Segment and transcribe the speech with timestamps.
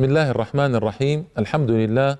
[0.00, 2.16] بسم الله الرحمن الرحيم الحمد لله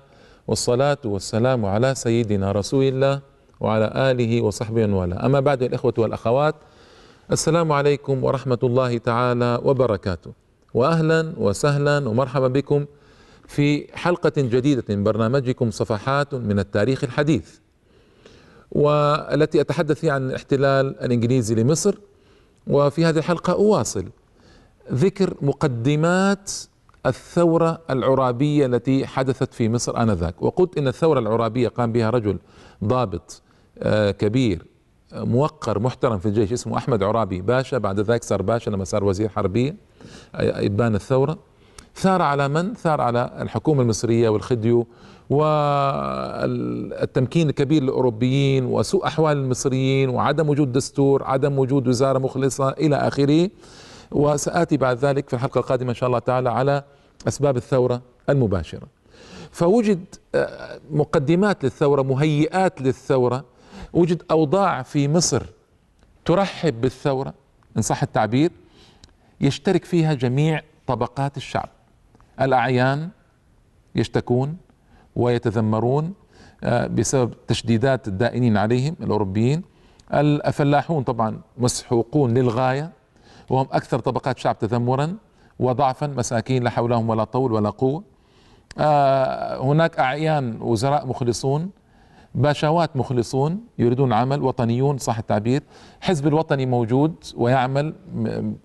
[0.47, 3.21] والصلاة والسلام على سيدنا رسول الله
[3.59, 6.55] وعلى آله وصحبه والاه أما بعد الإخوة والأخوات
[7.31, 10.31] السلام عليكم ورحمة الله تعالى وبركاته
[10.73, 12.85] وأهلا وسهلا ومرحبا بكم
[13.47, 17.49] في حلقة جديدة من برنامجكم صفحات من التاريخ الحديث
[18.71, 21.95] والتي أتحدث فيها عن الاحتلال الإنجليزي لمصر
[22.67, 24.05] وفي هذه الحلقة أواصل
[24.93, 26.51] ذكر مقدمات
[27.05, 30.41] الثورة العرابية التي حدثت في مصر آنذاك.
[30.41, 32.37] وقلت إن الثورة العرابية قام بها رجل
[32.83, 33.41] ضابط
[33.79, 34.65] آه، كبير
[35.13, 39.29] موقر محترم في الجيش اسمه أحمد عرابي باشا بعد ذلك صار باشا لما صار وزير
[39.29, 39.75] حربية
[40.35, 41.37] إبان الثورة.
[41.95, 44.87] ثار على من؟ ثار على الحكومة المصرية والخديو
[46.49, 53.49] والتمكين الكبير للأوروبيين وسوء أحوال المصريين وعدم وجود دستور عدم وجود وزارة مخلصة إلى آخره.
[54.11, 56.83] وسآتي بعد ذلك في الحلقة القادمة إن شاء الله تعالى على
[57.27, 58.87] أسباب الثورة المباشرة.
[59.51, 60.05] فوجد
[60.35, 63.45] آه، مقدمات للثورة مهيئات للثورة.
[63.93, 65.43] وجد أوضاع في مصر
[66.25, 67.33] ترحب بالثورة.
[67.77, 68.51] إن صح التعبير
[69.41, 71.69] يشترك فيها جميع طبقات الشعب.
[72.41, 73.09] الأعيان
[73.95, 74.57] يشتكون
[75.15, 76.13] ويتذمرون
[76.63, 79.63] آه، بسبب تشديدات الدائنين عليهم الأوروبيين.
[80.13, 82.91] الفلاحون طبعا مسحوقون للغاية
[83.49, 85.17] وهم أكثر طبقات الشعب تذمرا.
[85.61, 88.03] وضعفا مساكين لا حول لهم ولا طول ولا قوة.
[88.77, 91.69] آه، هناك أعيان وزراء مخلصون
[92.35, 95.63] باشوات مخلصون يريدون عمل وطنيون صح التعبير.
[96.01, 97.93] حزب الوطني موجود ويعمل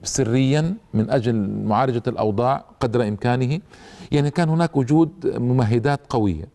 [0.03, 3.61] سريا من أجل معالجة الأوضاع قدر إمكانه.
[4.13, 6.49] يعني كان هناك وجود ممهدات قوية.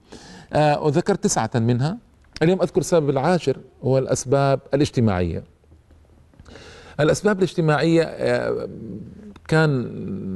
[0.53, 1.97] آه، وذكرت تسعة منها.
[2.41, 5.43] اليوم أذكر السبب العاشر هو الأسباب الاجتماعية.
[6.99, 8.67] الأسباب الاجتماعية آه،
[9.51, 9.87] كان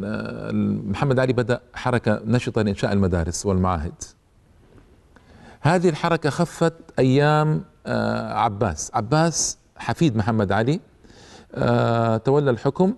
[0.05, 0.52] آه،
[0.91, 3.94] محمد علي بدأ حركة نشطة لإنشاء المدارس والمعاهد.
[5.62, 8.91] هذه الحركة خفت أيام آه، عباس.
[8.94, 10.79] عباس حفيد محمد علي
[12.25, 12.95] تولى الحكم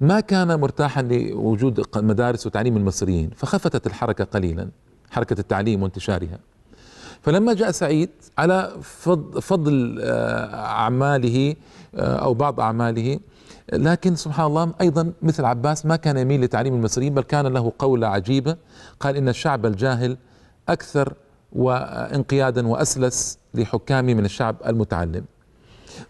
[0.00, 4.68] ما كان مرتاحا لوجود مدارس وتعليم المصريين فخفتت الحركة قليلا
[5.10, 6.38] حركة التعليم وانتشارها.
[7.22, 8.72] فلما جاء سعيد على
[9.40, 9.98] فضل
[10.54, 11.56] أعماله
[11.94, 13.20] أو بعض أعماله
[13.72, 18.06] لكن سبحان الله أيضا مثل عباس ما كان يميل لتعليم المصريين بل كان له قولة
[18.06, 18.56] عجيبة
[19.00, 20.16] قال إن الشعب الجاهل
[20.68, 21.14] أكثر
[21.52, 25.24] وإنقيادا وأسلس لحكامه من الشعب المتعلم.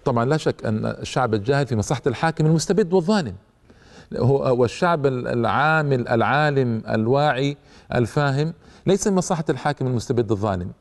[0.04, 3.34] طبعا لا شك أن الشعب الجاهل في مصلحة الحاكم المستبد والظالم.
[4.16, 7.56] هو والشعب العامل العالم الواعي
[7.94, 8.52] الفاهم
[8.86, 10.72] ليس من مصلحة الحاكم المستبد الظالم.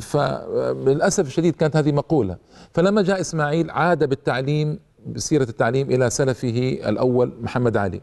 [0.00, 2.36] فللأسف الشديد كانت هذه مقولة.
[2.74, 8.00] فلما جاء إسماعيل عاد بالتعليم بسيرة التعليم إلى سلفه الأول محمد علي.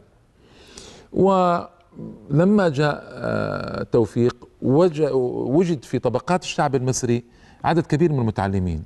[1.12, 7.24] ولما جاء آه، توفيق وجد في طبقات الشعب المصري
[7.64, 8.84] عدد كبير من المتعلمين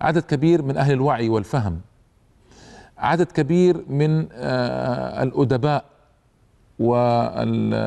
[0.00, 1.80] عدد كبير من أهل الوعي والفهم
[2.98, 5.84] عدد كبير من آه، الأدباء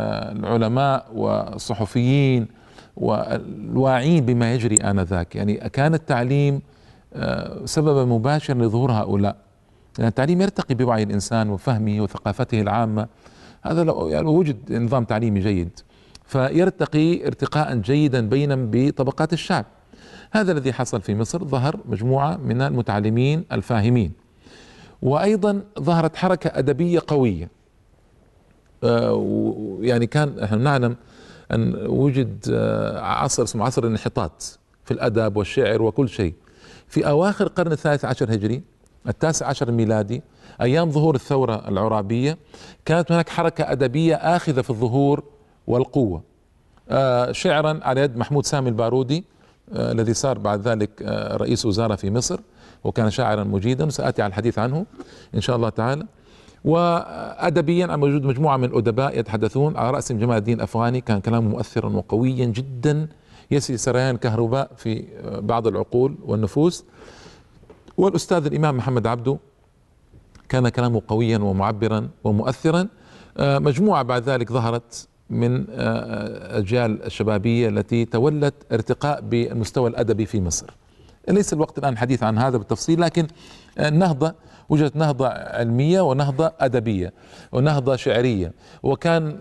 [0.04, 2.48] والعلماء والصحفيين
[2.98, 5.36] والواعين بما يجري آنذاك.
[5.36, 6.62] يعني كان التعليم
[7.66, 9.36] سببا مباشرا لظهور هؤلاء.
[10.00, 13.08] لأن التعليم يرتقي بوعي الإنسان وفهمه وثقافته العامة.
[13.62, 15.80] هذا لو يعني وجد نظام تعليمي جيد.
[16.26, 19.66] فيرتقي ارتقاء جيدا بينا بطبقات الشعب.
[20.32, 24.12] هذا الذي حصل في مصر ظهر مجموعة من المتعلمين الفاهمين.
[25.02, 27.50] وأيضا ظهرت حركة أدبية قوية.
[28.84, 30.96] آه، يعني كان نحن نعلم
[31.52, 36.34] أن وجد آه، عصر اسمه عصر الانحطاط في الأدب والشعر وكل شيء.
[36.94, 38.62] في أواخر القرن الثالث عشر هجري
[39.08, 40.22] التاسع عشر الميلادي
[40.62, 42.38] أيام ظهور الثورة العرابية
[42.86, 45.24] كانت هناك حركة أدبية آخذة في الظهور
[45.68, 46.24] والقوة.
[46.90, 49.24] آه، شعرا على يد محمود سامي البارودي
[49.74, 51.02] آه، الذي صار بعد ذلك
[51.42, 52.40] رئيس وزارة في مصر
[52.84, 54.86] وكان شاعرا مجيدا سآتي على الحديث عنه
[55.36, 56.06] إن شاء الله تعالى.
[56.66, 61.90] وادبيا عم موجود مجموعة من الأدباء يتحدثون على راسهم جمال الدين الأفغاني كان كلامه مؤثرا
[61.90, 63.08] وقويا جدا
[63.54, 65.06] يسري سريان كهرباء في
[65.42, 66.86] بعض العقول والنفوس
[67.98, 69.38] والأستاذ الإمام محمد عبده
[70.50, 72.88] كان كلامه قويا ومعبرا ومؤثرا
[73.38, 80.42] آه، مجموعة بعد ذلك ظهرت من آه، أجيال الشبابية التي تولت ارتقاء بالمستوى الأدبي في
[80.42, 80.74] مصر.
[81.30, 83.28] ليس الوقت الآن الحديث عن هذا بالتفصيل لكن
[83.80, 84.36] النهضه
[84.70, 87.14] وجدت نهضة علمية ونهضة أدبية
[87.52, 88.54] ونهضة شعرية.
[88.84, 89.38] وكان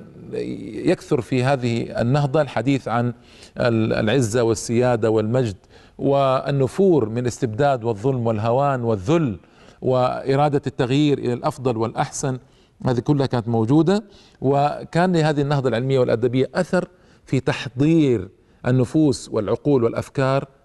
[0.85, 3.13] يكثر في هذه النهضة الحديث عن
[3.59, 5.57] العزة والسيادة والمجد
[5.99, 9.39] والنفور من الاستبداد والظلم والهوان والذل
[9.83, 12.39] وإرادة التغيير إلى الأفضل والأحسن.
[12.87, 14.05] هذه كلها كانت موجودة
[14.41, 16.89] وكان لهذه النهضة العلمية والأدبية أثر
[17.27, 18.29] في تحضير
[18.67, 20.62] النفوس والعقول والأفكار آه،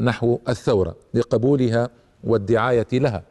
[0.00, 1.88] نحو الثورة لقبولها
[2.24, 3.22] والدعاية لها.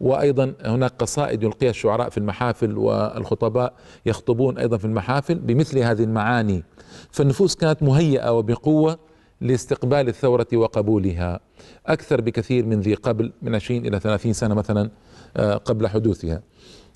[0.00, 3.72] وأيضا هناك قصائد يلقيها الشعراء في المحافل والخطباء
[4.06, 6.64] يخطبون أيضا في المحافل بمثل هذه المعاني.
[7.10, 8.98] فالنفوس كانت مهيئة وبقوة
[9.40, 11.40] لاستقبال الثورة وقبولها.
[11.86, 14.90] أكثر بكثير من ذي قبل من 20 إلى 30 سنة مثلا
[15.36, 16.42] آه، قبل حدوثها.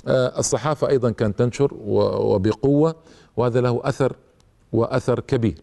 [0.09, 2.97] آه، الصحافة أيضا كانت تنشر وبقوة
[3.37, 4.17] وهذا له أثر
[4.73, 5.61] وأثر كبير.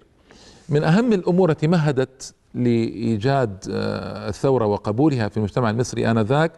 [0.69, 6.51] من أهم الأمور التي مهدت لإيجاد آه، الثورة وقبولها في المجتمع المصري آنذاك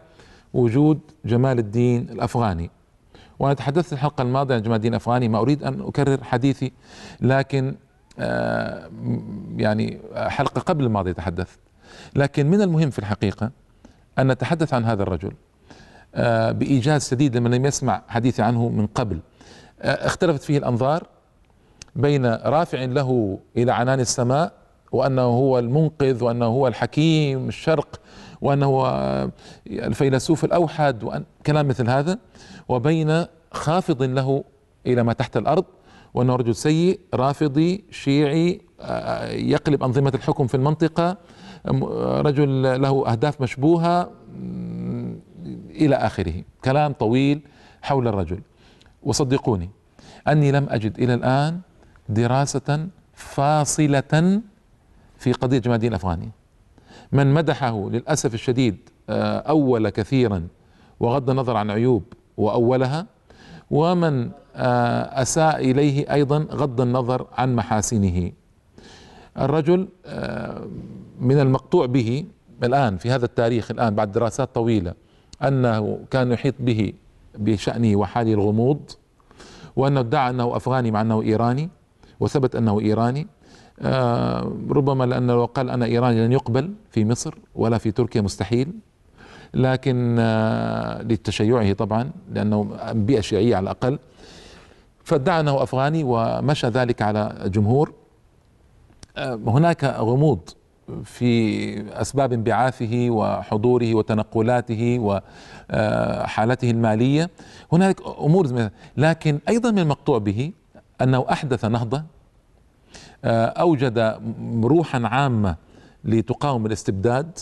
[0.54, 2.70] وجود جمال الدين الأفغاني.
[3.38, 6.72] وأنا تحدثت الحلقة الماضية عن جمال الدين الأفغاني ما أريد أن أكرر حديثي
[7.20, 7.74] لكن
[8.18, 8.90] آه،
[9.56, 11.58] يعني حلقة قبل الماضيه تحدثت.
[12.16, 13.50] لكن من المهم في الحقيقة
[14.18, 15.32] أن نتحدث عن هذا الرجل
[16.14, 19.20] آه، بإيجاز شديد لمن لم يسمع حديثي عنه من قبل.
[19.80, 21.06] اختلفت فيه الأنظار
[21.96, 24.52] بين رافع له إلى عنان السماء
[24.92, 28.00] وأنه هو المنقذ وأنه هو الحكيم الشرق
[28.40, 28.82] وأنه
[29.66, 32.18] الفيلسوف الأوحد وأن كلام مثل هذا.
[32.68, 34.44] وبين خافض له
[34.86, 35.64] إلى ما تحت الأرض
[36.14, 38.60] وأنه رجل سيء رافضي شيعي
[39.30, 41.16] يقلب أنظمة الحكم في المنطقة
[42.20, 44.10] رجل له أهداف مشبوهة
[45.70, 46.34] إلى آخره.
[46.64, 47.40] كلام طويل
[47.82, 48.40] حول الرجل.
[49.02, 49.70] وصدقوني
[50.28, 51.60] أني لم أجد إلى الآن
[52.08, 54.40] دراسة فاصلة
[55.18, 56.30] في قضية جمال الدين الأفغاني.
[57.12, 58.76] من مدحه للأسف الشديد
[59.10, 60.48] آه، أول كثيرا
[61.00, 62.02] وغض النظر عن عيوب
[62.36, 63.06] وأولها
[63.70, 68.32] ومن آه، أساء إليه أيضا غض النظر عن محاسنه.
[69.38, 70.66] الرجل آه،
[71.20, 72.24] من المقطوع به
[72.64, 74.94] الآن في هذا التاريخ الآن بعد دراسات طويلة
[75.42, 76.92] أنه كان يحيط به
[77.38, 78.90] بشأنه وحاله الغموض
[79.76, 81.68] وأنه ادعى أنه أفغاني مع أنه إيراني.
[82.20, 83.26] وثبت أنه إيراني.
[83.80, 88.72] آه، ربما لأنه لو قال أنا إيراني لن يقبل في مصر ولا في تركيا مستحيل.
[89.54, 93.98] لكن آه، لتشيعه طبعا لأنه بيئة شيعية على الأقل.
[95.04, 97.92] فادعى أنه أفغاني ومشى ذلك على جمهور.
[99.16, 100.40] آه، هناك غموض
[101.04, 107.30] في أسباب انبعاثه وحضوره وتنقلاته وحالته المالية.
[107.72, 110.52] هناك أمور لكن أيضا من المقطوع به
[111.02, 112.02] أنه أحدث نهضة
[113.24, 114.20] آه، أوجد
[114.62, 115.56] روحا عامة
[116.04, 117.38] لتقاوم الاستبداد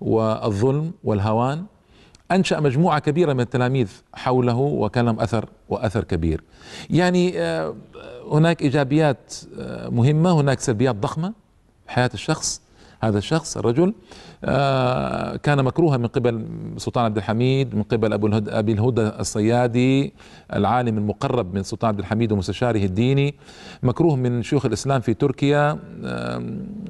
[0.00, 1.64] والظلم والهوان
[2.32, 6.42] أنشأ مجموعة كبيرة من التلاميذ حوله وكان لهم أثر وأثر كبير.
[6.90, 7.74] يعني آه،
[8.32, 11.32] هناك إيجابيات آه، مهمة، هناك سلبيات ضخمة
[11.86, 12.60] في حياة الشخص
[13.00, 13.94] هذا الشخص الرجل
[14.44, 20.14] آه، كان مكروها من قبل سلطان عبد الحميد من قبل أبو الهدى أبي الهدى الصيادي
[20.52, 23.34] العالم المقرب من سلطان عبد الحميد ومستشاره الديني.
[23.82, 25.78] مكروه من شيوخ الإسلام في تركيا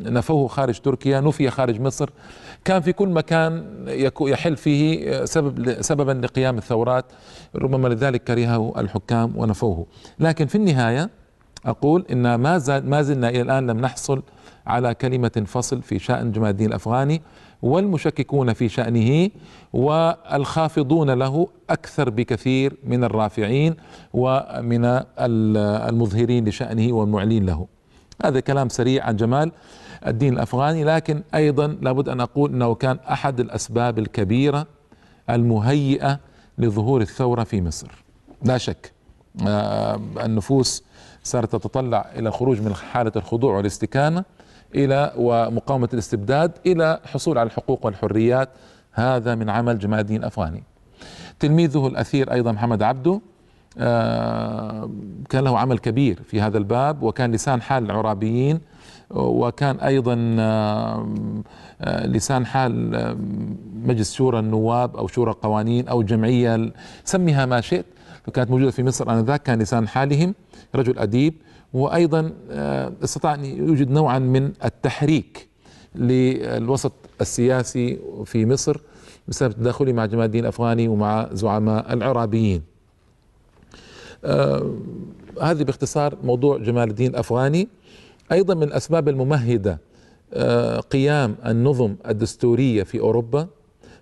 [0.03, 2.11] نفوه خارج تركيا نفي خارج مصر.
[2.65, 3.65] كان في كل مكان
[4.21, 7.05] يحل فيه سبب سببا لقيام الثورات.
[7.55, 9.87] ربما لذلك كرهه الحكام ونفوه.
[10.19, 11.11] لكن في النهاية
[11.67, 14.23] أقول إن ما ما زلنا إلى الآن لم نحصل
[14.67, 17.23] على كلمة فصل في شأن جمال الدين الأفغاني
[17.63, 19.31] والمشككون في شأنه
[19.73, 23.77] والخافضون له أكثر بكثير من الرافعين
[24.13, 27.67] ومن المظهرين لشأنه والمعلين له.
[28.25, 29.53] هذا كلام سريع عن جمال
[30.07, 34.67] الدين الأفغاني لكن أيضا لابد أن أقول أنه كان أحد الأسباب الكبيرة
[35.31, 36.21] المهيئة
[36.59, 38.05] لظهور الثورة في مصر.
[38.43, 38.93] لا شك
[39.47, 40.85] آه، النفوس
[41.23, 44.25] صارت تتطلع إلى الخروج من حالة الخضوع والاستكانة.
[44.75, 48.49] إلى ومقاومة الاستبداد إلى حصول على الحقوق والحريات.
[48.93, 50.63] هذا من عمل جمال الدين الأفغاني.
[51.39, 53.21] تلميذه الأثير أيضا محمد عبده
[53.79, 54.91] آه،
[55.29, 58.61] كان له عمل كبير في هذا الباب وكان لسان حال العرابيين
[59.11, 61.07] وكان أيضا آه،
[62.07, 63.17] لسان حال
[63.85, 66.73] مجلس شورى النواب أو شورى القوانين أو جمعية
[67.05, 67.87] سميها ما شئت
[68.35, 70.35] كانت موجودة في مصر آنذاك كان لسان حالهم
[70.75, 71.35] رجل أديب
[71.73, 75.49] وأيضا آه، استطاع ان يوجد نوعا من التحريك
[75.95, 78.81] للوسط السياسي في مصر
[79.29, 82.63] بسبب تداخله مع جمال الدين الأفغاني ومع زعماء العرابيين.
[84.25, 84.75] آه
[85.43, 87.69] هذه باختصار موضوع جمال الدين الأفغاني
[88.33, 89.81] أيضا من الأسباب الممهدة
[90.35, 93.49] آه قيام النظم الدستورية في أوروبا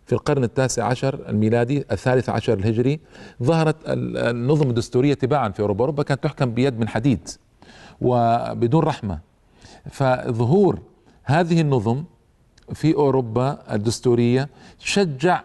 [0.06, 3.00] في القرن التاسع عشر الميلادي الثالث عشر الهجري.
[3.42, 7.28] ظهرت النظم الدستورية تباعا في أوروبا، أوروبا كانت تحكم بيد من حديد
[8.00, 9.18] وبدون رحمة.
[9.90, 10.78] فظهور
[11.24, 12.04] هذه النظم
[12.74, 15.42] في أوروبا الدستورية شجع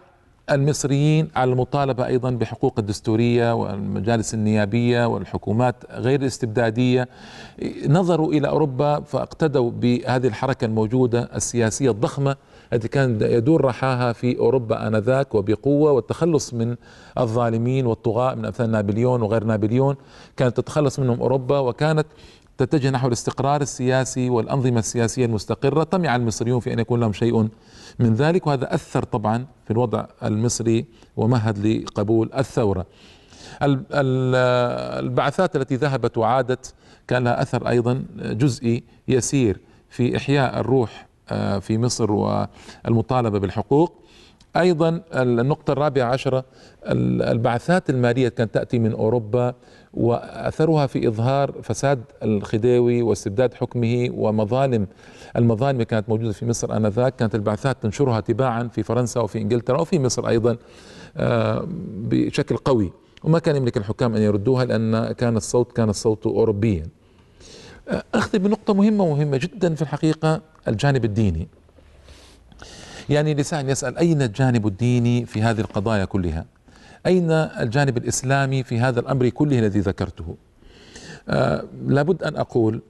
[0.52, 7.10] المصريين على المطالبة أيضا بحقوق الدستورية والمجالس النيابية والحكومات غير الاستبدادية.
[7.88, 12.36] نظروا إلى أوروبا فاقتدوا بهذه الحركة الموجودة السياسية الضخمة
[12.74, 16.76] التي كان يدور رحاها في أوروبا آنذاك وبقوة والتخلص من
[17.20, 19.96] الظالمين والطغاة من أمثال نابليون وغير نابليون.
[20.38, 22.08] كانت تتخلص منهم أوروبا وكانت
[22.58, 25.84] تتجه نحو الاستقرار السياسي والأنظمة السياسية المستقرة.
[25.84, 27.50] طمع المصريون في أن يكون لهم شيء
[28.00, 30.86] من ذلك وهذا أثر طبعا في الوضع المصري
[31.18, 32.86] ومهد لقبول الثورة.
[33.62, 36.74] البعثات التي ذهبت وعادت
[37.08, 44.03] كان لها أثر أيضا جزئي يسير في إحياء الروح آه، في مصر والمطالبة بالحقوق.
[44.58, 46.46] أيضا النقطة الرابعة عشرة
[46.86, 49.54] البعثات المالية كانت تأتي من أوروبا
[49.94, 54.88] وأثرها في إظهار فساد الخديوي واستبداد حكمه ومظالم
[55.38, 60.00] المظالم كانت موجودة في مصر آنذاك كانت البعثات تنشرها تباعا في فرنسا وفي إنجلترا وفي
[60.00, 60.58] مصر أيضا
[61.18, 62.92] آه، بشكل قوي.
[63.24, 66.84] وما كان يملك الحكام أن يردوها لأن كان الصوت كان الصوت اوروبيا.
[67.90, 71.48] آه، اختم بنقطة مهمة ومهمه جدا في الحقيقة الجانب الديني.
[73.10, 76.46] يعني لسان يسأل أين الجانب الديني في هذه القضايا كلها؟
[77.06, 80.36] أين الجانب الإسلامي في هذا الأمر كله الذي ذكرته؟
[81.30, 82.82] آه لابد أن أقول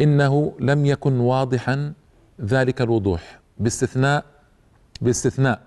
[0.00, 1.92] إنه لم يكن واضحا
[2.40, 4.24] ذلك الوضوح باستثناء
[5.00, 5.60] باستثناء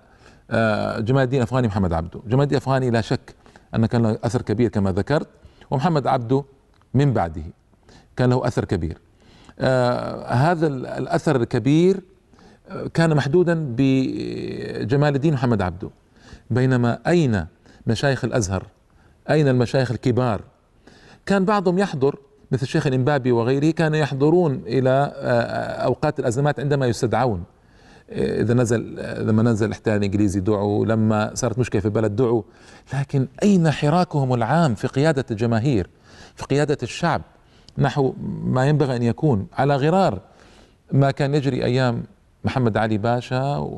[0.50, 2.20] آه جمال الدين أفغاني محمد عبده.
[2.26, 3.34] جمال الدين أفغاني لا شك
[3.74, 5.28] أن كان له أثر كبير كما ذكرت
[5.70, 6.44] ومحمد عبده
[6.94, 7.42] من بعده
[8.16, 8.98] كان له أثر كبير.
[9.58, 12.00] آه هذا الأثر الكبير
[12.94, 15.90] كان محدودا بجمال الدين محمد عبده.
[16.50, 17.46] بينما أين
[17.86, 18.66] مشايخ الأزهر؟
[19.30, 20.40] أين المشايخ الكبار؟
[21.26, 22.18] كان بعضهم يحضر
[22.52, 27.42] مثل الشيخ الإمبابي وغيره كانوا يحضرون إلى آه، أوقات الأزمات عندما يستدعون.
[28.10, 28.96] آه، إذا نزل
[29.26, 32.42] لما نزل الاحتلال الإنجليزي دعوا لما صارت مشكلة في البلد دعوا.
[32.94, 35.90] لكن أين حراكهم العام في قيادة الجماهير
[36.36, 37.22] في قيادة الشعب؟
[37.78, 40.20] نحو ما ينبغي أن يكون على غرار
[40.92, 42.04] ما كان يجري أيام
[42.44, 43.70] محمد علي باشا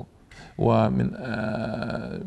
[0.58, 2.20] ومن آه،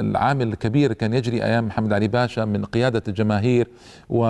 [0.00, 3.68] العامل الكبير كان يجري أيام محمد علي باشا من قيادة الجماهير
[4.08, 4.24] و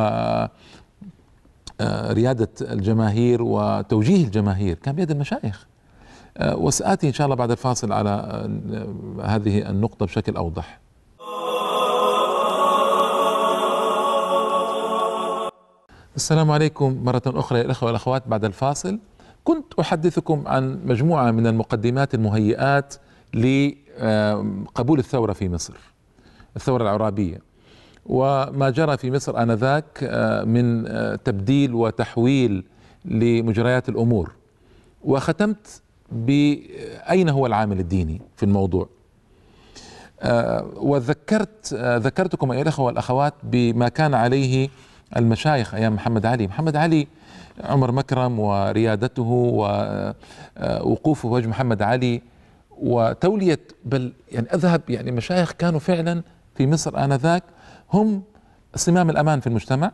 [1.81, 4.77] آه، ريادة الجماهير وتوجيه الجماهير.
[4.77, 5.67] كان بيد المشايخ.
[6.37, 8.11] آه، وسآتي إن شاء الله بعد الفاصل على
[9.25, 10.81] هذه النقطة بشكل أوضح.
[16.17, 18.23] السلام عليكم مرة أخرى يا الأخوة والأخوات.
[18.29, 18.99] بعد الفاصل
[19.45, 22.95] كنت أحدثكم عن مجموعة من المقدمات المهيئات
[23.35, 25.75] لقبول الثورة في مصر
[26.57, 27.39] الثورة العرابية.
[28.07, 32.65] وما جرى في مصر آنذاك آه، من آه، تبديل وتحويل
[33.05, 34.33] لمجريات الأمور.
[35.05, 35.83] وختمت
[36.13, 38.89] باين هو العامل الديني في الموضوع؟
[40.21, 44.69] آه، وذكرت ذكرتكم أيها الأخوة والأخوات بما كان عليه
[45.17, 46.47] المشايخ أيام محمد علي.
[46.47, 47.07] محمد علي
[47.61, 49.23] عمر مكرم وريادته
[50.61, 52.23] ووقوفه وجه محمد علي
[52.71, 56.23] وتولية بل يعني أذهب يعني مشايخ كانوا فعلا
[56.55, 57.43] في مصر آنذاك
[57.93, 58.23] هم
[58.75, 59.93] صمام الأمان في المجتمع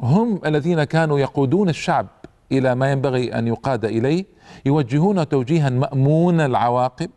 [0.00, 2.06] هم الذين كانوا يقودون الشعب
[2.52, 4.24] إلى ما ينبغي أن يقاد إليه
[4.66, 7.10] يوجهون توجيها مأمون العواقب.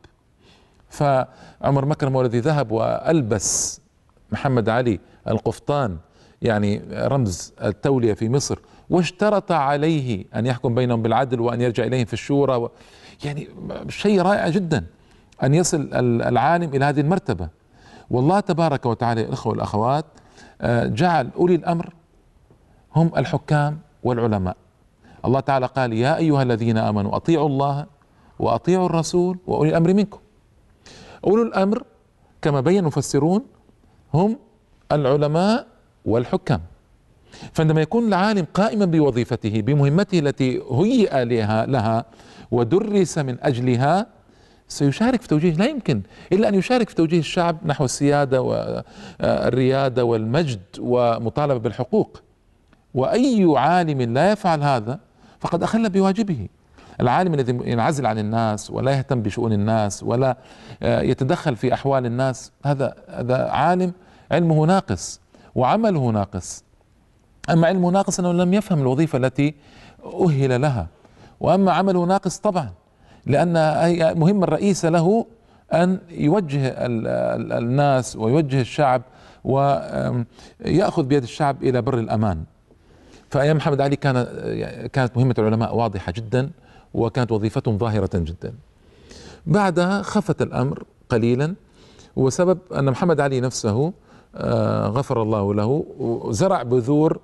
[0.90, 3.82] فعمر مكرم الذي ذهب وألبس
[4.32, 5.98] محمد علي القفطان
[6.42, 12.14] يعني رمز التولية في مصر واشترط عليه أن يحكم بينهم بالعدل وأن يرجع إليهم في
[12.14, 12.72] الشورى و
[13.26, 13.48] يعني
[13.90, 14.86] شيء رائع جدا
[15.44, 15.90] أن يصل
[16.24, 17.50] العالم إلى هذه المرتبة.
[18.12, 20.06] والله تبارك وتعالى الاخوه والأخوات
[20.62, 21.94] آه، جعل أولي الأمر
[22.96, 24.58] هم الحكام والعلماء.
[25.26, 27.86] الله تعالى قال يا أيها الذين آمنوا أطيعوا الله
[28.40, 30.20] وأطيعوا الرسول وأولي الأمر منكم.
[31.28, 31.84] أولو الأمر
[32.42, 33.46] كما بين المفسرون
[34.14, 34.40] هم
[34.92, 35.68] العلماء
[36.06, 36.62] والحكام.
[37.54, 42.06] فعندما يكون العالم قائما بوظيفته بمهمته التي هيئ لها لها
[42.52, 44.08] ودرس من أجلها
[44.68, 45.54] سيشارك في توجيه.
[45.54, 46.02] لا يمكن
[46.32, 52.22] إلا أن يشارك في توجيه الشعب نحو السيادة والرياده والمجد ومطالبة بالحقوق.
[52.94, 55.00] وأي عالم لا يفعل هذا
[55.40, 56.48] فقد أخل بواجبه.
[57.02, 60.38] العالم الذي ينعزل عن الناس ولا يهتم بشؤون الناس ولا
[60.82, 63.94] يتدخل في أحوال الناس هذا هذا عالم
[64.32, 65.22] علمه ناقص
[65.56, 66.64] وعمله ناقص.
[67.50, 69.56] أما علمه ناقص أنه لم يفهم الوظيفة التي
[70.26, 70.88] أهل لها.
[71.40, 72.72] وأما عمله ناقص طبعا
[73.26, 75.26] لأن المهمة الرئيسة له
[75.74, 76.74] أن يوجه
[77.58, 79.02] الناس ويوجه الشعب
[79.44, 82.44] ويأخذ بيد الشعب إلى بر الأمان.
[83.30, 84.24] فأيام محمد علي كان
[84.94, 86.50] كانت مهمة العلماء واضحة جدا
[86.94, 88.54] وكانت وظيفتهم ظاهرة جدا.
[89.46, 91.56] بعدها خفت الأمر قليلا
[92.16, 93.94] وسبب أن محمد علي نفسه
[94.36, 95.86] آه، غفر الله له
[96.30, 97.20] زرع بذور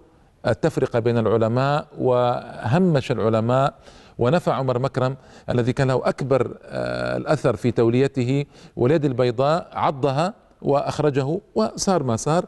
[0.47, 3.73] التفرقة بين العلماء وهمش العلماء
[4.19, 5.15] ونفع عمر مكرم
[5.49, 8.45] الذي كان له أكبر آه، الأثر في توليته
[8.75, 12.45] واليد البيضاء عضها وأخرجه وصار ما صار.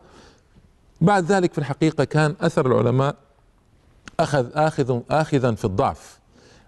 [1.02, 3.16] بعد ذلك في الحقيقة كان أثر العلماء
[4.20, 6.20] أخذ آخذ آخذا في الضعف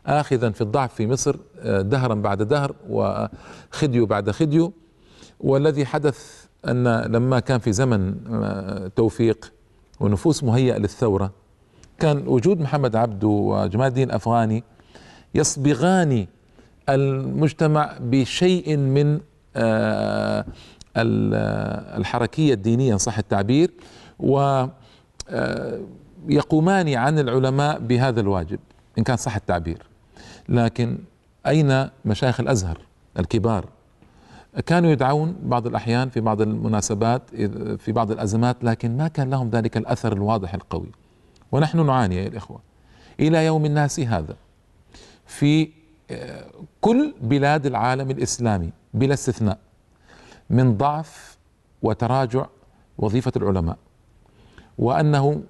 [0.07, 4.73] آخذا في الضعف في مصر آه، دهرا بعد دهر وخديو بعد خديو.
[5.39, 9.51] والذي حدث أن لما كان في زمن آه، توفيق
[9.99, 11.31] ونفوس مهيئة للثورة.
[11.99, 14.63] كان وجود محمد عبده وجمال الدين الأفغاني
[15.35, 16.27] يصبغان
[16.89, 19.19] المجتمع بشيء من
[19.55, 20.45] آه،
[21.97, 23.71] الحركية الدينية إن صح التعبير
[26.29, 28.59] ويقومان عن العلماء بهذا الواجب
[28.97, 29.85] إن كان صح التعبير.
[30.49, 30.97] لكن
[31.47, 32.77] أين مشايخ الأزهر
[33.19, 33.65] الكبار؟
[34.65, 37.21] كانوا يدعون بعض الأحيان في بعض المناسبات
[37.77, 40.91] في بعض الأزمات لكن ما كان لهم ذلك الأثر الواضح القوي.
[41.51, 42.59] ونحن نعاني يا الإخوة
[43.19, 44.35] إلى يوم الناس هذا.
[45.25, 45.69] في
[46.11, 46.45] آه،
[46.81, 49.57] كل بلاد العالم الإسلامي بلا استثناء
[50.49, 51.37] من ضعف
[51.81, 52.45] وتراجع
[52.97, 53.77] وظيفة العلماء
[54.77, 55.41] وأنه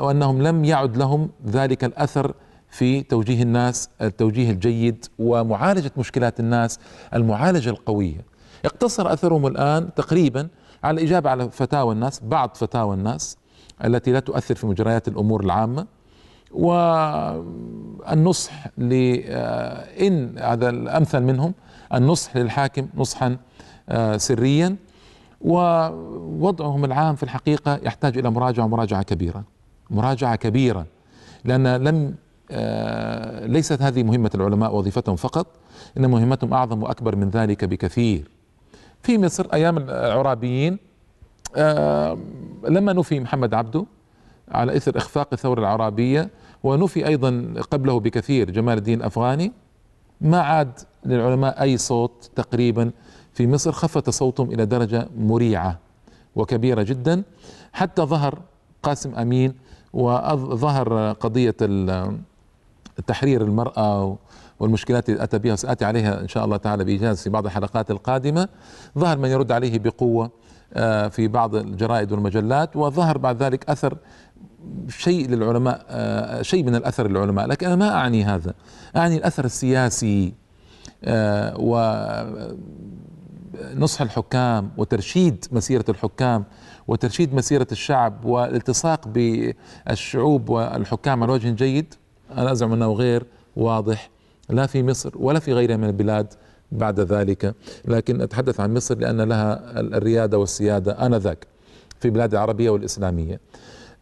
[0.00, 2.34] وأنهم لم يعد لهم ذلك الأثر
[2.70, 6.78] في توجيه الناس التوجيه الجيد ومعالجة مشكلات الناس
[7.14, 8.24] المعالجة القوية.
[8.64, 10.48] اقتصر أثرهم الآن تقريبا
[10.84, 13.36] على الإجابة على فتاوى الناس بعض فتاوى الناس
[13.84, 15.86] التي لا تؤثر في مجريات الأمور العامة.
[18.10, 21.54] والنصح لإن هذا الأمثل منهم
[21.94, 23.36] النصح للحاكم نصحا
[23.88, 24.76] آه، سريا.
[25.40, 29.44] ووضعهم العام في الحقيقة يحتاج إلى مراجعة مراجعة كبيرة
[29.90, 30.86] مراجعة كبيرة.
[31.44, 32.27] لأن لم آه،
[33.46, 35.46] ليست هذه مهمة العلماء وظيفتهم فقط
[35.96, 38.30] إن مهمتهم أعظم وأكبر من ذلك بكثير.
[39.02, 40.78] في مصر أيام العرابيين
[41.56, 42.18] آه،
[42.68, 43.86] لما نفي محمد عبده
[44.48, 46.30] على إثر إخفاق الثورة العرابية
[46.62, 49.52] ونفي أيضا قبله بكثير جمال الدين الأفغاني
[50.20, 50.72] ما عاد
[51.04, 52.90] للعلماء أي صوت تقريبا
[53.32, 55.78] في مصر خفت صوتهم إلى درجة مريعة
[56.36, 57.22] وكبيرة جدا.
[57.72, 58.38] حتى ظهر
[58.82, 59.54] قاسم أمين
[59.92, 61.56] وظهر قضية
[63.06, 64.18] تحرير المرأة
[64.60, 68.48] والمشكلات التي أتى بها وسأتي عليها إن شاء الله تعالى بإيجاز في بعض الحلقات القادمة.
[68.98, 70.30] ظهر من يرد عليه بقوة
[70.74, 73.98] آه، في بعض الجرائد والمجلات وظهر بعد ذلك أثر
[74.88, 77.46] شيء للعلماء آه، شيء من الأثر للعلماء.
[77.46, 78.54] لكن أنا ما أعني هذا.
[78.96, 80.34] أعني الأثر السياسي
[81.04, 81.54] آه،
[83.74, 86.44] ونصح الحكام وترشيد مسيرة الحكام
[86.88, 91.94] وترشيد مسيرة الشعب والالتصاق بالشعوب والحكام على وجه جيد.
[92.36, 94.10] أنا أزعم أنه غير واضح
[94.50, 96.34] لا في مصر ولا في غيرها من البلاد
[96.72, 97.54] بعد ذلك.
[97.84, 101.46] لكن أتحدث عن مصر لأن لها الريادة والسيادة آنذاك
[102.00, 103.40] في بلاد العربية والإسلامية.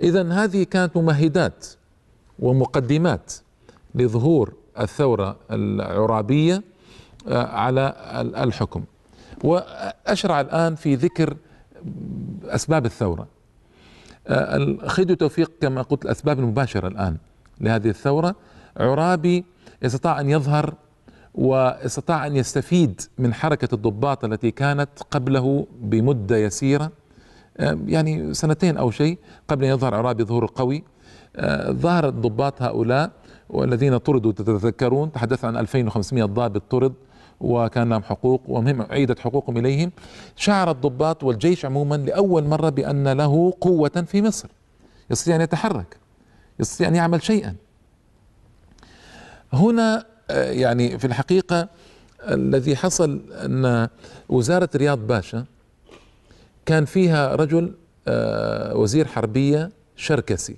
[0.02, 1.66] إذا هذه كانت ممهدات
[2.38, 3.32] ومقدمات
[3.94, 6.62] لظهور الثورة العرابية
[7.28, 7.94] آه، على
[8.44, 8.84] الحكم.
[9.44, 11.36] وأشرع الآن في ذكر
[12.44, 13.26] أسباب الثورة.
[14.26, 17.16] آه، خيدو توفيق كما قلت الأسباب المباشرة الآن.
[17.60, 18.34] لهذه الثورة.
[18.76, 19.44] عرابي
[19.82, 20.74] استطاع أن يظهر
[21.34, 26.90] واستطاع أن يستفيد من حركة الضباط التي كانت قبله بمدة يسيرة
[27.86, 30.84] يعني سنتين أو شيء قبل أن يظهر عرابي ظهور قوي.
[31.36, 33.10] آه، ظهر الضباط هؤلاء
[33.48, 36.94] والذين طردوا تتذكرون تحدث عن 2500 ضابط طرد
[37.40, 39.92] وكان لهم حقوق ومهم عيدت حقوقهم إليهم.
[40.36, 44.48] شعر الضباط والجيش عموما لأول مرة بأن له قوة في مصر
[45.10, 45.96] يستطيع أن يتحرك.
[46.60, 47.54] يستطيع أن يعمل شيئا.
[49.52, 51.68] هنا آه، يعني في الحقيقة
[52.28, 53.88] الذي حصل أن
[54.28, 55.44] وزارة رياض باشا
[56.66, 57.74] كان فيها رجل
[58.08, 60.56] آه، وزير حربية شركسي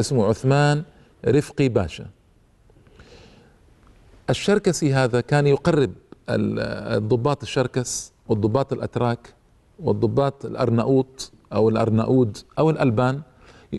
[0.00, 0.82] اسمه عثمان
[1.26, 2.06] رفقي باشا.
[4.30, 5.92] الشركسي هذا كان يقرب
[6.28, 9.34] الضباط الشركس والضباط الأتراك
[9.78, 13.22] والضباط الأرناؤوط أو الأرناؤود أو الألبان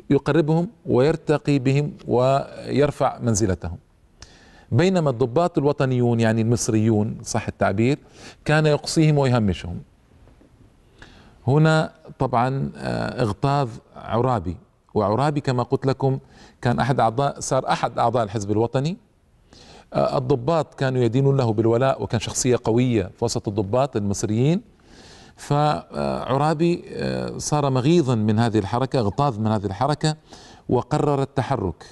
[0.10, 3.78] يقربهم ويرتقي بهم ويرفع منزلتهم.
[4.72, 7.98] بينما الضباط الوطنيون يعني المصريون صح التعبير
[8.46, 9.80] كان يقصيهم ويهمشهم.
[11.48, 14.58] هنا طبعا آه، اغتاظ عرابي.
[14.94, 16.20] وعرابي كما قلت لكم
[16.62, 18.98] كان أحد أعضاء صار أحد أعضاء الحزب الوطني.
[19.94, 24.62] آه، الضباط كانوا يدينون له بالولاء وكان شخصية قوية في وسط الضباط المصريين.
[25.36, 30.16] فعرابي آه، صار مغيظا من هذه الحركة اغتاظ من هذه الحركة
[30.70, 31.86] وقرر التحرك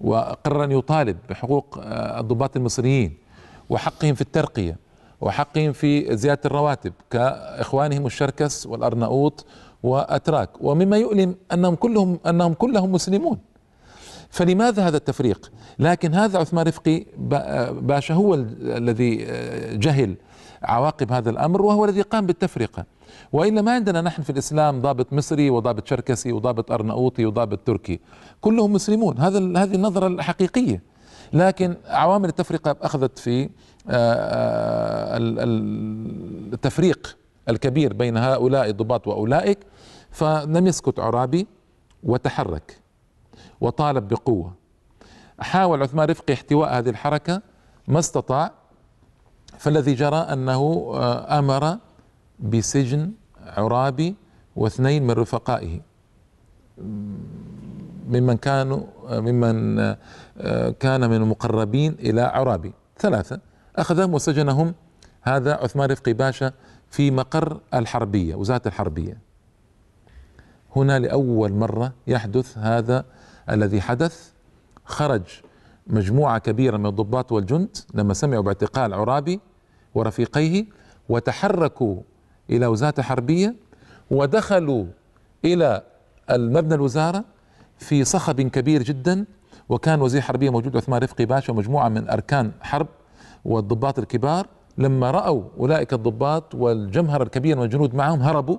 [0.00, 3.16] وقرر أن يطالب بحقوق آه، الضباط المصريين
[3.70, 4.76] وحقهم في الترقية
[5.20, 9.46] وحقهم في زيادة الرواتب كإخوانهم الشركس والأرناؤوط
[9.82, 10.50] وأتراك.
[10.60, 13.38] ومما يؤلم أنهم كلهم أنهم كلهم مسلمون.
[14.30, 17.06] فلماذا هذا التفريق؟ لكن هذا عثمان رفقي
[17.80, 19.16] باشا هو الذي
[19.72, 20.14] جهل
[20.62, 22.84] عواقب هذا الأمر وهو الذي قام بالتفرقة.
[23.32, 28.00] وإلا ما عندنا نحن في الإسلام ضابط مصري وضابط شركسي وضابط أرناؤوطي وضابط تركي.
[28.40, 29.18] كلهم مسلمون.
[29.18, 30.82] هذا هذه النظرة الحقيقية.
[31.32, 33.48] لكن عوامل التفرقة أخذت في آه،
[33.90, 35.18] آه،
[36.52, 37.16] التفريق
[37.48, 39.58] الكبير بين هؤلاء الضباط وأولئك.
[40.10, 41.46] فلم يسكت عرابي
[42.02, 42.78] وتحرك
[43.60, 44.52] وطالب بقوة.
[45.40, 47.42] حاول عثمان رفقي احتواء هذه الحركة
[47.88, 48.52] ما استطاع.
[49.58, 51.78] فالذي جرى أنه آه، آمر
[52.40, 53.12] بسجن
[53.46, 54.14] عرابي
[54.56, 55.80] واثنين من رفقائه.
[58.08, 59.78] ممن كانوا آه، ممن
[60.38, 62.72] آه، كان من المقربين إلى عرابي.
[62.98, 63.40] ثلاثة
[63.76, 64.74] أخذهم وسجنهم
[65.22, 66.52] هذا عثمان رفقي باشا
[66.90, 69.18] في مقر الحربية وزارة الحربية.
[70.76, 73.04] هنا لأول مرة يحدث هذا
[73.50, 74.32] الذي حدث.
[74.84, 75.22] خرج
[75.86, 79.40] مجموعة كبيرة من الضباط والجند لما سمعوا باعتقال عرابي
[79.98, 80.64] ورفيقيه
[81.08, 81.96] وتحركوا
[82.50, 83.54] إلى وزارة حربية
[84.10, 84.84] ودخلوا
[85.44, 85.82] إلى
[86.30, 87.24] المبنى الوزارة
[87.78, 89.24] في صخب كبير جدا
[89.68, 92.86] وكان وزير حربية موجود عثمان رفقي باشا ومجموعة من أركان حرب
[93.44, 94.46] والضباط الكبار.
[94.78, 98.58] لما رأوا أولئك الضباط والجمهرة الكبيرة من الجنود معهم هربوا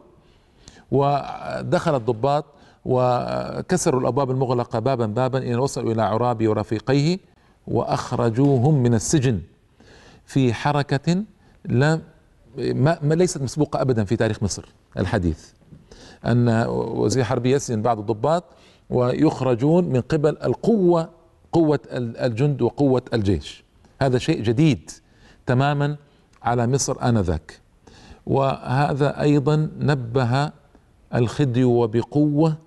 [0.92, 2.46] ودخل الضباط
[2.86, 7.18] وكسروا الأبواب المغلقة بابا بابا إلى وصلوا إلى عرابي ورفيقيه
[7.68, 9.42] وأخرجوهم من السجن.
[10.30, 11.24] في حركة
[11.66, 12.02] لا
[12.58, 14.66] ما, ليست مسبوقة ابدا في تاريخ مصر
[14.98, 15.46] الحديث.
[16.26, 18.44] أن وزير حربي يسجن بعض الضباط
[18.90, 21.10] ويخرجون من قبل القوة
[21.52, 23.64] قوة الجند وقوة الجيش.
[24.02, 24.92] هذا شيء جديد
[25.46, 25.96] تماما
[26.44, 27.60] على مصر آنذاك.
[28.26, 30.52] وهذا أيضا نبه
[31.16, 32.58] الخديو وبقوة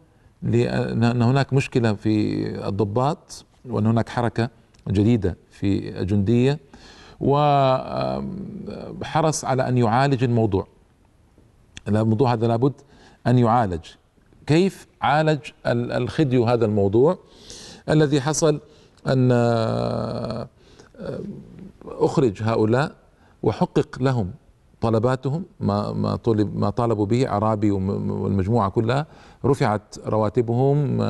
[0.43, 4.51] لأن هناك مشكلة في الضباط وأن هناك حركة
[4.89, 6.59] جديدة في الجندية.
[9.03, 10.67] وحرص على أن يعالج الموضوع.
[11.89, 12.73] الموضوع هذا لابد
[13.27, 13.81] أن يعالج.
[14.47, 17.19] كيف عالج الخديو هذا الموضوع؟
[17.89, 18.61] الذي حصل
[19.07, 19.33] أن
[21.87, 22.93] أخرج هؤلاء
[23.43, 24.31] وحقق لهم
[24.81, 29.07] طلباتهم ما ما طلب ما طالبوا به عرابي والمجموعة كلها.
[29.45, 31.01] رفعت رواتبهم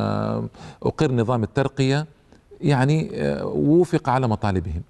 [0.82, 2.06] أقر نظام الترقية
[2.60, 4.82] يعني آه، وفق على مطالبهم.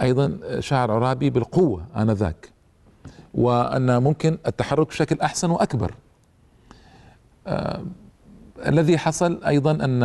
[0.00, 2.50] أيضا شعر عرابي بالقوة آنذاك
[3.34, 5.94] وأن ممكن التحرك بشكل أحسن وأكبر.
[7.46, 7.84] آه
[8.66, 10.02] الذي حصل أيضا أن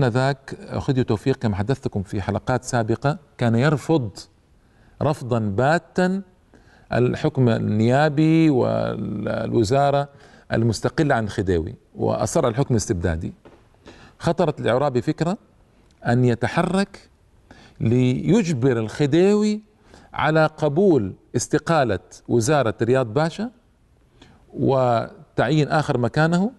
[0.00, 4.10] آنذاك خدي توفيق كما حدثتكم في حلقات سابقة كان يرفض
[5.02, 6.22] رفضا باتا
[6.92, 10.08] الحكم النيابي والوزارة
[10.52, 13.32] المستقلة عن الخديوي وأصر الحكم الاستبدادي
[14.18, 15.38] خطرت العرابي فكرة
[16.06, 17.10] أن يتحرك
[17.82, 19.60] ليجبر الخديوي
[20.12, 23.50] على قبول استقالة وزارة رياض باشا
[24.54, 26.50] وتعيين آخر مكانه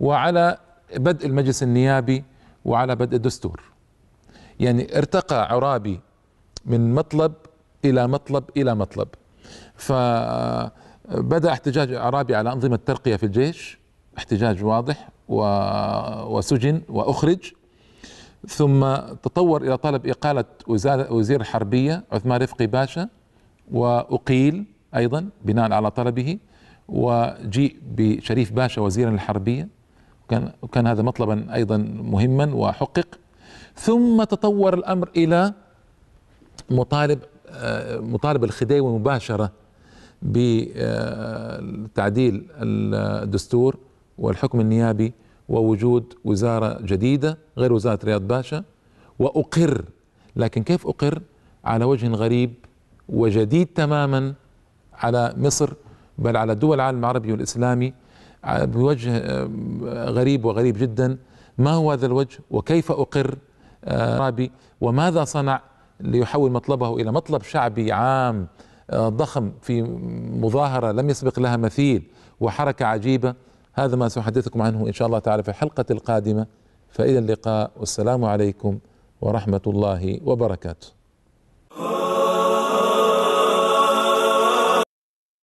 [0.00, 0.58] وعلى
[0.96, 2.24] بدء المجلس النيابي
[2.64, 3.62] وعلى بدء الدستور.
[4.60, 6.00] يعني ارتقى عرابي
[6.66, 7.32] من مطلب
[7.84, 9.08] إلى مطلب إلى مطلب.
[9.74, 13.78] فبدأ احتجاج أعرابي على أنظمة الترقية في الجيش
[14.18, 17.52] احتجاج واضح وسجن وأخرج.
[18.48, 20.44] ثم تطور إلى طلب إقالة
[21.10, 23.08] وزير الحربية عثمان رفقي باشا
[23.72, 24.64] وأقيل
[24.96, 26.38] أيضا بناء على طلبه
[26.88, 29.68] وجيء بشريف باشا وزيرا للحربية
[30.24, 33.06] وكان, وكان هذا مطلبا أيضا مهما وحقق.
[33.76, 35.52] ثم تطور الأمر إلى
[36.70, 37.18] مطالب
[38.00, 39.52] مطالب الخديوي مباشرة
[41.82, 43.76] بتعديل الدستور
[44.18, 45.12] والحكم النيابي
[45.48, 48.64] ووجود وزارة جديدة غير وزارة رياض باشا.
[49.18, 49.84] وأقر
[50.36, 51.22] لكن كيف أقر؟
[51.64, 52.54] على وجه غريب
[53.08, 54.34] وجديد تماما
[54.94, 55.72] على مصر
[56.18, 57.92] بل على دول العالم العربي والإسلامي
[58.46, 59.44] بوجه
[60.04, 61.18] غريب وغريب جدا.
[61.58, 63.38] ما هو هذا الوجه؟ وكيف أقر؟
[63.88, 65.60] رابي وماذا صنع
[66.00, 68.46] ليحول مطلبه إلى مطلب شعبي عام
[68.90, 69.82] آه، ضخم في
[70.40, 72.02] مظاهرة لم يسبق لها مثيل
[72.40, 73.34] وحركة عجيبة؟
[73.74, 76.46] هذا ما سأحدثكم عنه إن شاء الله تعالى في الحلقة القادمة.
[76.90, 78.78] فإلى اللقاء والسلام عليكم
[79.20, 80.88] ورحمة الله وبركاته.